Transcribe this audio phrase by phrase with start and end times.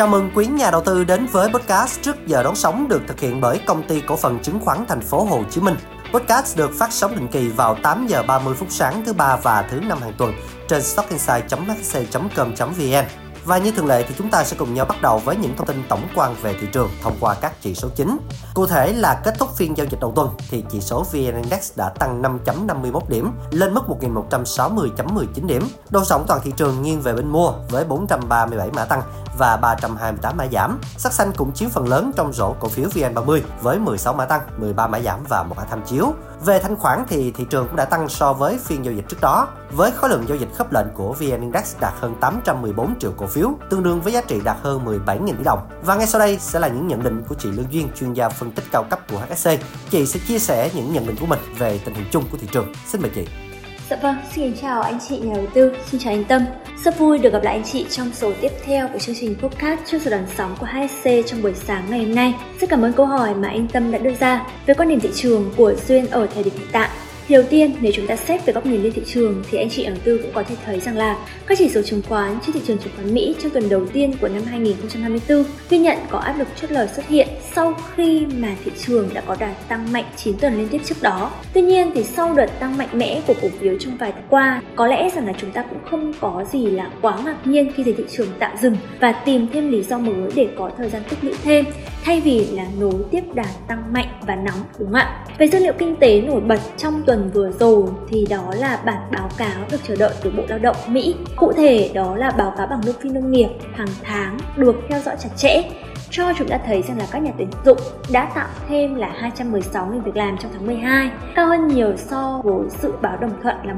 [0.00, 3.20] Chào mừng quý nhà đầu tư đến với podcast trước giờ đón sóng được thực
[3.20, 5.74] hiện bởi công ty cổ phần chứng khoán thành phố Hồ Chí Minh.
[6.12, 9.62] Podcast được phát sóng định kỳ vào 8 giờ 30 phút sáng thứ ba và
[9.62, 10.32] thứ năm hàng tuần
[10.68, 13.29] trên stockinside.hc.com.vn.
[13.44, 15.66] Và như thường lệ thì chúng ta sẽ cùng nhau bắt đầu với những thông
[15.66, 18.18] tin tổng quan về thị trường thông qua các chỉ số chính.
[18.54, 21.76] Cụ thể là kết thúc phiên giao dịch đầu tuần thì chỉ số VN Index
[21.76, 25.68] đã tăng 5.51 điểm lên mức 1.160.19 điểm.
[25.90, 29.02] Đồ sóng toàn thị trường nghiêng về bên mua với 437 mã tăng
[29.38, 30.80] và 328 mã giảm.
[30.96, 34.40] Sắc xanh cũng chiếm phần lớn trong rổ cổ phiếu VN30 với 16 mã tăng,
[34.56, 36.12] 13 mã giảm và một mã tham chiếu.
[36.44, 39.16] Về thanh khoản thì thị trường cũng đã tăng so với phiên giao dịch trước
[39.20, 43.12] đó, với khối lượng giao dịch khớp lệnh của VN Index đạt hơn 814 triệu
[43.16, 45.58] cổ phiếu, tương đương với giá trị đạt hơn 17.000 tỷ đồng.
[45.82, 48.28] Và ngay sau đây sẽ là những nhận định của chị Lương Duyên, chuyên gia
[48.28, 49.50] phân tích cao cấp của HSC.
[49.90, 52.48] Chị sẽ chia sẻ những nhận định của mình về tình hình chung của thị
[52.52, 52.72] trường.
[52.86, 53.49] Xin mời chị.
[53.90, 56.42] Dạ vâng, xin chào anh chị nhà đầu tư, xin chào anh Tâm.
[56.84, 59.80] Rất vui được gặp lại anh chị trong số tiếp theo của chương trình podcast
[59.86, 62.34] trước giờ đón sóng của HSC trong buổi sáng ngày hôm nay.
[62.60, 65.10] Rất cảm ơn câu hỏi mà anh Tâm đã đưa ra về quan điểm thị
[65.14, 66.88] trường của Duyên ở thời điểm hiện tại.
[67.30, 69.86] Đầu tiên, nếu chúng ta xét về góc nhìn lên thị trường thì anh chị
[69.86, 72.60] đầu tư cũng có thể thấy rằng là các chỉ số chứng khoán trên thị
[72.66, 76.38] trường chứng khoán Mỹ trong tuần đầu tiên của năm 2024 ghi nhận có áp
[76.38, 80.04] lực chốt lời xuất hiện sau khi mà thị trường đã có đà tăng mạnh
[80.16, 81.30] 9 tuần liên tiếp trước đó.
[81.52, 84.62] Tuy nhiên thì sau đợt tăng mạnh mẽ của cổ phiếu trong vài tháng qua,
[84.76, 87.82] có lẽ rằng là chúng ta cũng không có gì là quá ngạc nhiên khi
[87.84, 91.02] thấy thị trường tạm dừng và tìm thêm lý do mới để có thời gian
[91.10, 91.64] tích lũy thêm
[92.04, 95.26] thay vì là nối tiếp đà tăng mạnh và nóng, đúng không ạ?
[95.38, 99.02] Về dữ liệu kinh tế nổi bật trong tuần vừa rồi thì đó là bản
[99.12, 101.14] báo cáo được chờ đợi từ Bộ Lao động Mỹ.
[101.36, 105.00] Cụ thể đó là báo cáo bằng lương phi nông nghiệp hàng tháng được theo
[105.00, 105.62] dõi chặt chẽ
[106.10, 107.78] cho chúng ta thấy rằng là các nhà tuyển dụng
[108.12, 112.68] đã tạo thêm là 216.000 việc làm trong tháng 12, cao hơn nhiều so với
[112.82, 113.74] dự báo đồng thuận là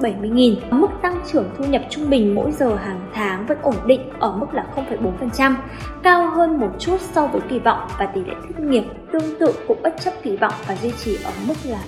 [0.00, 0.56] 170.000.
[0.70, 4.36] Mức tăng trưởng thu nhập trung bình mỗi giờ hàng tháng vẫn ổn định ở
[4.36, 5.54] mức là 0,4%,
[6.02, 8.84] cao hơn một chút so với kỳ vọng và tỷ lệ thất nghiệp
[9.20, 11.78] tương tự cũng bất chấp kỳ vọng và duy trì ở mức là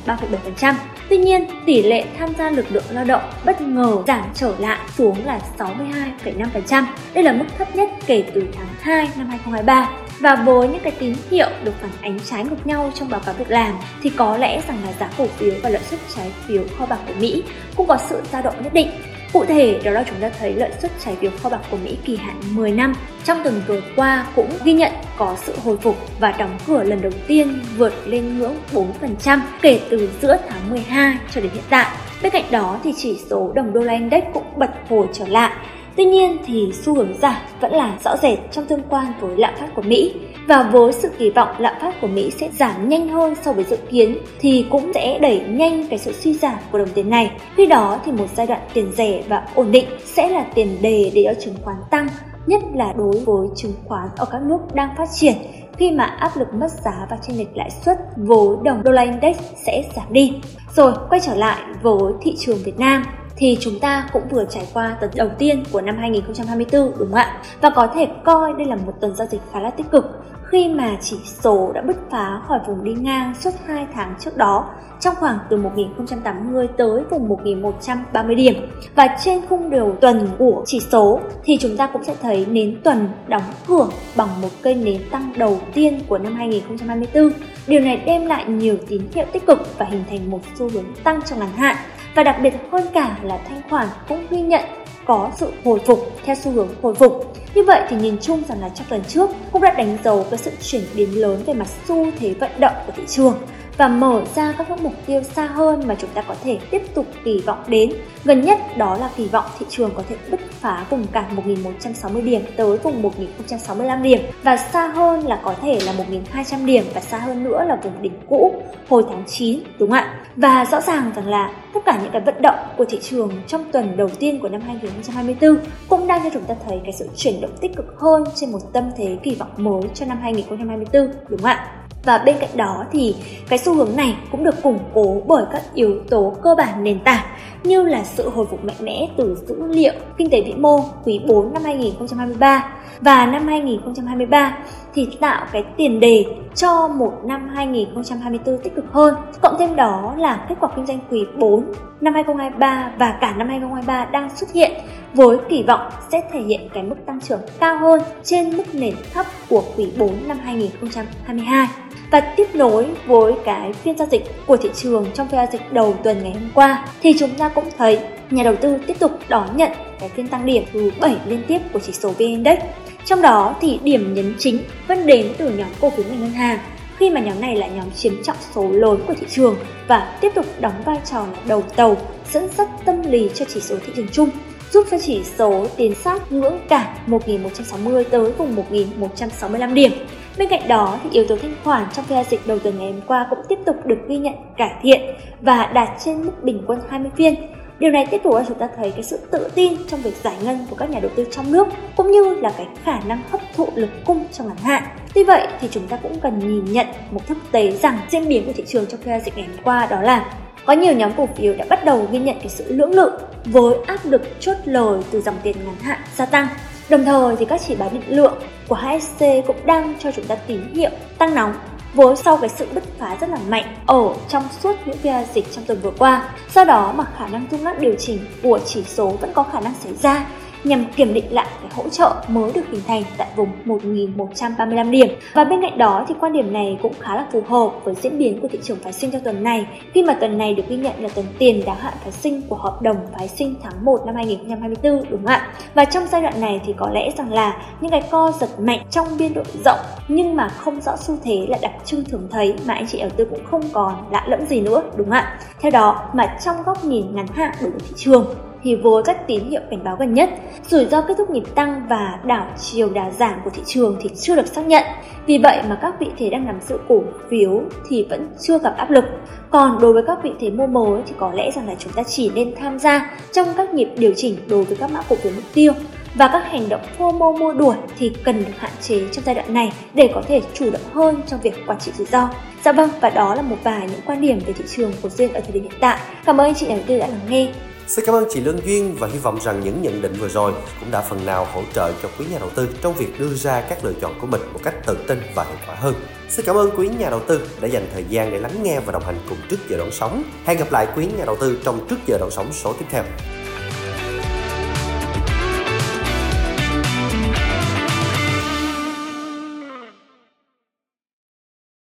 [0.61, 0.75] 3,7%.
[1.09, 4.79] Tuy nhiên, tỷ lệ tham gia lực lượng lao động bất ngờ giảm trở lại
[4.97, 6.85] xuống là 62,5%.
[7.15, 9.91] Đây là mức thấp nhất kể từ tháng 2 năm 2023
[10.21, 13.35] và với những cái tín hiệu được phản ánh trái ngược nhau trong báo cáo
[13.35, 16.63] việc làm thì có lẽ rằng là giá cổ phiếu và lợi suất trái phiếu
[16.79, 17.43] kho bạc của Mỹ
[17.77, 18.89] cũng có sự dao động nhất định
[19.33, 21.97] Cụ thể, đó là chúng ta thấy lợi suất trái phiếu kho bạc của Mỹ
[22.05, 22.95] kỳ hạn 10 năm.
[23.25, 27.03] Trong tuần vừa qua cũng ghi nhận có sự hồi phục và đóng cửa lần
[27.03, 31.87] đầu tiên vượt lên ngưỡng 4% kể từ giữa tháng 12 cho đến hiện tại.
[32.23, 35.53] Bên cạnh đó thì chỉ số đồng đô la index cũng bật hồi trở lại.
[35.97, 39.55] Tuy nhiên thì xu hướng giảm vẫn là rõ rệt trong tương quan với lạm
[39.61, 40.15] phát của Mỹ
[40.49, 43.65] và với sự kỳ vọng lạm phát của Mỹ sẽ giảm nhanh hơn so với
[43.65, 47.31] dự kiến thì cũng sẽ đẩy nhanh cái sự suy giảm của đồng tiền này.
[47.57, 51.11] Khi đó thì một giai đoạn tiền rẻ và ổn định sẽ là tiền đề
[51.15, 52.09] để cho chứng khoán tăng,
[52.47, 55.35] nhất là đối với chứng khoán ở các nước đang phát triển
[55.77, 59.03] khi mà áp lực mất giá và chênh lệch lãi suất với đồng đô la
[59.03, 59.37] index
[59.67, 60.41] sẽ giảm đi.
[60.77, 63.05] Rồi quay trở lại với thị trường Việt Nam
[63.37, 67.15] thì chúng ta cũng vừa trải qua tuần đầu tiên của năm 2024 đúng không
[67.15, 67.43] ạ?
[67.61, 70.05] Và có thể coi đây là một tuần giao dịch khá là tích cực
[70.51, 74.37] khi mà chỉ số đã bứt phá khỏi vùng đi ngang suốt 2 tháng trước
[74.37, 74.71] đó,
[75.01, 78.55] trong khoảng từ 1080 tới vùng 1130 điểm.
[78.95, 82.81] Và trên khung đều tuần của chỉ số thì chúng ta cũng sẽ thấy nến
[82.85, 87.31] tuần đóng cửa bằng một cây nến tăng đầu tiên của năm 2024.
[87.67, 90.87] Điều này đem lại nhiều tín hiệu tích cực và hình thành một xu hướng
[91.05, 91.77] tăng trong ngắn hạn.
[92.15, 94.65] Và đặc biệt hơn cả là thanh khoản cũng ghi nhận
[95.09, 97.35] có sự hồi phục theo xu hướng hồi phục.
[97.55, 100.39] Như vậy thì nhìn chung rằng là trong tuần trước, cũng đã đánh dấu cái
[100.39, 103.35] sự chuyển biến lớn về mặt xu thế vận động của thị trường
[103.79, 107.07] và mở ra các mục tiêu xa hơn mà chúng ta có thể tiếp tục
[107.25, 107.93] kỳ vọng đến.
[108.25, 112.25] Gần nhất đó là kỳ vọng thị trường có thể bứt phá vùng cản 1.160
[112.25, 113.03] điểm tới vùng
[113.49, 115.95] 1.065 điểm và xa hơn là có thể là
[116.33, 119.99] 1.200 điểm và xa hơn nữa là vùng đỉnh cũ hồi tháng 9 đúng không
[119.99, 120.15] ạ?
[120.37, 123.65] Và rõ ràng rằng là tất cả những cái vận động của thị trường trong
[123.73, 125.57] tuần đầu tiên của năm 2024
[125.89, 128.73] cũng đang cho chúng ta thấy cái sự chuyển động tích cực hơn trên một
[128.73, 131.88] tâm thế kỳ vọng mới cho năm 2024 đúng không ạ?
[132.09, 133.15] Và bên cạnh đó thì
[133.49, 137.01] cái xu hướng này cũng được củng cố bởi các yếu tố cơ bản nền
[137.01, 137.25] tảng,
[137.63, 141.21] như là sự hồi phục mạnh mẽ từ dữ liệu kinh tế vĩ mô quý
[141.27, 144.59] 4 năm 2023 và năm 2023
[144.95, 146.25] thì tạo cái tiền đề
[146.55, 149.15] cho một năm 2024 tích cực hơn.
[149.43, 151.65] Cộng thêm đó là kết quả kinh doanh quý 4
[152.01, 154.73] năm 2023 và cả năm 2023 đang xuất hiện
[155.15, 158.95] với kỳ vọng sẽ thể hiện cái mức tăng trưởng cao hơn trên mức nền
[159.15, 161.69] thấp của quý 4 năm 2022
[162.11, 165.73] và tiếp nối với cái phiên giao dịch của thị trường trong phiên giao dịch
[165.73, 167.99] đầu tuần ngày hôm qua, thì chúng ta cũng thấy
[168.31, 169.71] nhà đầu tư tiếp tục đón nhận
[170.01, 172.59] cái phiên tăng điểm thứ 7 liên tiếp của chỉ số VN Index
[173.05, 174.59] Trong đó thì điểm nhấn chính
[174.89, 176.59] vẫn đến từ nhóm cổ phiếu ngành ngân hàng.
[176.97, 179.57] Khi mà nhóm này là nhóm chiếm trọng số lớn của thị trường
[179.89, 181.97] và tiếp tục đóng vai trò là đầu tàu,
[182.33, 184.31] dẫn dắt tâm lý cho chỉ số thị trường chung
[184.73, 189.93] giúp cho chỉ số tiến sát ngưỡng cả 1.160 tới vùng 1.165 điểm.
[190.39, 193.01] Bên cạnh đó, thì yếu tố thanh khoản trong phiên dịch đầu tuần ngày hôm
[193.07, 195.01] qua cũng tiếp tục được ghi nhận cải thiện
[195.41, 197.35] và đạt trên mức bình quân 20 phiên.
[197.79, 200.35] Điều này tiếp tục cho chúng ta thấy cái sự tự tin trong việc giải
[200.43, 203.41] ngân của các nhà đầu tư trong nước cũng như là cái khả năng hấp
[203.57, 204.83] thụ lực cung trong ngắn hạn.
[205.15, 208.47] Tuy vậy thì chúng ta cũng cần nhìn nhận một thực tế rằng diễn biến
[208.47, 210.35] của thị trường trong phiên dịch ngày hôm qua đó là
[210.69, 213.11] có nhiều nhóm cổ phiếu đã bắt đầu ghi nhận cái sự lưỡng lự
[213.45, 216.49] với áp lực chốt lời từ dòng tiền ngắn hạn gia tăng.
[216.89, 218.35] Đồng thời thì các chỉ báo định lượng
[218.69, 221.55] của HSC cũng đang cho chúng ta tín hiệu tăng nóng
[221.95, 225.53] với sau cái sự bứt phá rất là mạnh ở trong suốt những phiên dịch
[225.53, 226.29] trong tuần vừa qua.
[226.55, 229.61] Do đó mà khả năng rung lắc điều chỉnh của chỉ số vẫn có khả
[229.61, 230.27] năng xảy ra
[230.65, 235.09] nhằm kiểm định lại cái hỗ trợ mới được hình thành tại vùng 1.135 điểm.
[235.35, 238.19] Và bên cạnh đó thì quan điểm này cũng khá là phù hợp với diễn
[238.19, 240.77] biến của thị trường phái sinh trong tuần này khi mà tuần này được ghi
[240.77, 244.01] nhận là tuần tiền đáo hạn phái sinh của hợp đồng phái sinh tháng 1
[244.07, 245.49] năm 2024 đúng không ạ?
[245.75, 248.81] Và trong giai đoạn này thì có lẽ rằng là những cái co giật mạnh
[248.91, 249.79] trong biên độ rộng
[250.09, 253.11] nhưng mà không rõ xu thế là đặc trưng thường thấy mà anh chị đầu
[253.17, 255.39] tư cũng không còn lạ lẫm gì nữa, đúng không ạ?
[255.61, 258.27] Theo đó, mà trong góc nhìn ngắn hạn đối với thị trường
[258.63, 260.31] thì với các tín hiệu cảnh báo gần nhất,
[260.69, 264.11] rủi ro kết thúc nhịp tăng và đảo chiều đà giảm của thị trường thì
[264.21, 264.85] chưa được xác nhận.
[265.27, 268.75] Vì vậy mà các vị thế đang nắm giữ cổ phiếu thì vẫn chưa gặp
[268.77, 269.05] áp lực.
[269.51, 272.03] Còn đối với các vị thế mua mới thì có lẽ rằng là chúng ta
[272.03, 275.33] chỉ nên tham gia trong các nhịp điều chỉnh đối với các mã cổ phiếu
[275.33, 275.73] mục tiêu
[276.15, 279.55] và các hành động FOMO mua đuổi thì cần được hạn chế trong giai đoạn
[279.55, 282.29] này để có thể chủ động hơn trong việc quản trị rủi ro.
[282.65, 285.33] Dạ vâng, và đó là một vài những quan điểm về thị trường của Duyên
[285.33, 285.99] ở thời điểm hiện tại.
[286.25, 287.49] Cảm ơn anh chị đầu tư đã lắng nghe.
[287.89, 290.53] Xin cảm ơn chị Lương Duyên và hy vọng rằng những nhận định vừa rồi
[290.81, 293.61] cũng đã phần nào hỗ trợ cho quý nhà đầu tư trong việc đưa ra
[293.61, 295.95] các lựa chọn của mình một cách tự tin và hiệu quả hơn.
[296.29, 298.93] Xin cảm ơn quý nhà đầu tư đã dành thời gian để lắng nghe và
[298.93, 300.23] đồng hành cùng trước giờ đón sóng.
[300.45, 303.05] Hẹn gặp lại quý nhà đầu tư trong trước giờ đón sóng số tiếp theo.